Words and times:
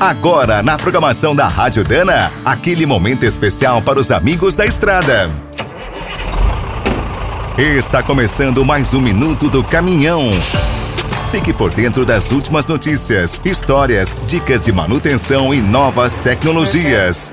Agora, 0.00 0.62
na 0.62 0.78
programação 0.78 1.36
da 1.36 1.46
Rádio 1.46 1.84
Dana, 1.84 2.32
aquele 2.42 2.86
momento 2.86 3.26
especial 3.26 3.82
para 3.82 4.00
os 4.00 4.10
amigos 4.10 4.54
da 4.54 4.64
estrada. 4.64 5.30
Está 7.58 8.02
começando 8.02 8.64
mais 8.64 8.94
um 8.94 9.00
minuto 9.02 9.50
do 9.50 9.62
caminhão. 9.62 10.30
Fique 11.30 11.52
por 11.52 11.70
dentro 11.70 12.06
das 12.06 12.32
últimas 12.32 12.64
notícias, 12.66 13.38
histórias, 13.44 14.18
dicas 14.26 14.62
de 14.62 14.72
manutenção 14.72 15.52
e 15.52 15.60
novas 15.60 16.16
tecnologias. 16.16 17.30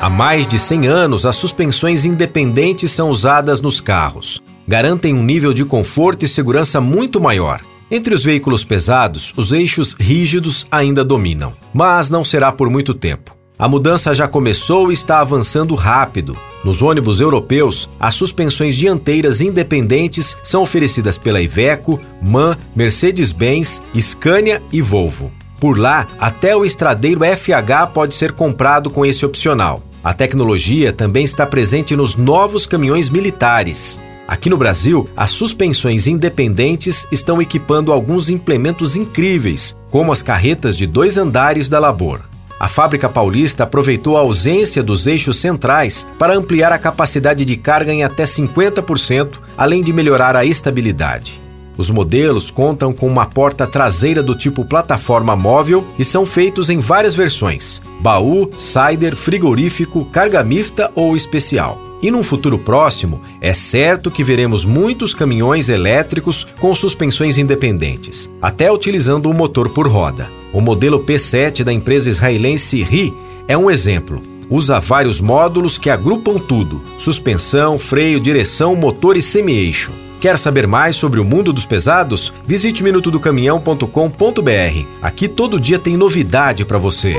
Há 0.00 0.08
mais 0.08 0.46
de 0.46 0.56
100 0.56 0.86
anos, 0.86 1.26
as 1.26 1.34
suspensões 1.34 2.04
independentes 2.04 2.92
são 2.92 3.10
usadas 3.10 3.60
nos 3.60 3.80
carros. 3.80 4.40
Garantem 4.68 5.12
um 5.12 5.22
nível 5.24 5.52
de 5.52 5.64
conforto 5.64 6.24
e 6.24 6.28
segurança 6.28 6.80
muito 6.80 7.20
maior. 7.20 7.60
Entre 7.90 8.14
os 8.14 8.24
veículos 8.24 8.64
pesados, 8.64 9.32
os 9.36 9.52
eixos 9.52 9.94
rígidos 9.98 10.66
ainda 10.70 11.04
dominam, 11.04 11.54
mas 11.72 12.08
não 12.08 12.24
será 12.24 12.50
por 12.50 12.70
muito 12.70 12.94
tempo. 12.94 13.36
A 13.56 13.68
mudança 13.68 14.12
já 14.12 14.26
começou 14.26 14.90
e 14.90 14.94
está 14.94 15.20
avançando 15.20 15.74
rápido. 15.76 16.36
Nos 16.64 16.82
ônibus 16.82 17.20
europeus, 17.20 17.88
as 18.00 18.14
suspensões 18.14 18.74
dianteiras 18.74 19.40
independentes 19.40 20.36
são 20.42 20.62
oferecidas 20.62 21.16
pela 21.16 21.40
Iveco, 21.40 22.00
MAN, 22.20 22.58
Mercedes-Benz, 22.74 23.80
Scania 23.98 24.60
e 24.72 24.82
Volvo. 24.82 25.30
Por 25.60 25.78
lá, 25.78 26.08
até 26.18 26.56
o 26.56 26.64
estradeiro 26.64 27.20
FH 27.20 27.92
pode 27.92 28.14
ser 28.14 28.32
comprado 28.32 28.90
com 28.90 29.06
esse 29.06 29.24
opcional. 29.24 29.82
A 30.02 30.12
tecnologia 30.12 30.92
também 30.92 31.24
está 31.24 31.46
presente 31.46 31.94
nos 31.94 32.16
novos 32.16 32.66
caminhões 32.66 33.08
militares. 33.08 34.00
Aqui 34.26 34.48
no 34.48 34.56
Brasil, 34.56 35.08
as 35.14 35.30
suspensões 35.30 36.06
independentes 36.06 37.06
estão 37.12 37.42
equipando 37.42 37.92
alguns 37.92 38.30
implementos 38.30 38.96
incríveis, 38.96 39.76
como 39.90 40.12
as 40.12 40.22
carretas 40.22 40.76
de 40.76 40.86
dois 40.86 41.18
andares 41.18 41.68
da 41.68 41.78
Labor. 41.78 42.22
A 42.58 42.66
fábrica 42.66 43.08
paulista 43.08 43.64
aproveitou 43.64 44.16
a 44.16 44.20
ausência 44.20 44.82
dos 44.82 45.06
eixos 45.06 45.36
centrais 45.36 46.06
para 46.18 46.34
ampliar 46.34 46.72
a 46.72 46.78
capacidade 46.78 47.44
de 47.44 47.56
carga 47.56 47.92
em 47.92 48.02
até 48.02 48.24
50%, 48.24 49.40
além 49.58 49.82
de 49.82 49.92
melhorar 49.92 50.34
a 50.36 50.44
estabilidade. 50.44 51.42
Os 51.76 51.90
modelos 51.90 52.50
contam 52.50 52.92
com 52.92 53.06
uma 53.06 53.26
porta 53.26 53.66
traseira 53.66 54.22
do 54.22 54.34
tipo 54.34 54.64
plataforma 54.64 55.36
móvel 55.36 55.84
e 55.98 56.04
são 56.04 56.24
feitos 56.24 56.70
em 56.70 56.78
várias 56.78 57.14
versões: 57.14 57.82
baú, 58.00 58.50
cider, 58.58 59.16
frigorífico, 59.16 60.04
carga 60.06 60.42
mista 60.42 60.90
ou 60.94 61.14
especial. 61.14 61.93
E 62.04 62.10
num 62.10 62.22
futuro 62.22 62.58
próximo, 62.58 63.22
é 63.40 63.54
certo 63.54 64.10
que 64.10 64.22
veremos 64.22 64.62
muitos 64.62 65.14
caminhões 65.14 65.70
elétricos 65.70 66.46
com 66.60 66.74
suspensões 66.74 67.38
independentes, 67.38 68.30
até 68.42 68.70
utilizando 68.70 69.30
o 69.30 69.32
motor 69.32 69.70
por 69.70 69.88
roda. 69.88 70.28
O 70.52 70.60
modelo 70.60 71.02
P7 71.02 71.64
da 71.64 71.72
empresa 71.72 72.10
israelense 72.10 72.82
RI 72.82 73.14
é 73.48 73.56
um 73.56 73.70
exemplo. 73.70 74.20
Usa 74.50 74.78
vários 74.78 75.18
módulos 75.18 75.78
que 75.78 75.88
agrupam 75.88 76.38
tudo: 76.38 76.82
suspensão, 76.98 77.78
freio, 77.78 78.20
direção, 78.20 78.76
motor 78.76 79.16
e 79.16 79.22
semi-eixo. 79.22 79.90
Quer 80.20 80.36
saber 80.36 80.66
mais 80.66 80.96
sobre 80.96 81.20
o 81.20 81.24
mundo 81.24 81.54
dos 81.54 81.64
pesados? 81.64 82.34
Visite 82.46 82.84
minutodocaminhão.com.br. 82.84 84.86
Aqui 85.00 85.26
todo 85.26 85.58
dia 85.58 85.78
tem 85.78 85.96
novidade 85.96 86.66
para 86.66 86.76
você. 86.76 87.18